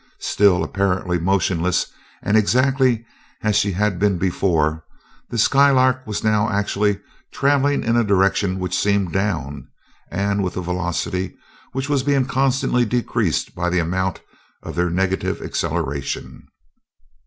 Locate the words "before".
4.17-4.83